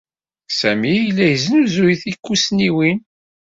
[0.59, 2.97] Sami yella yesnuzuy tikkussniwin.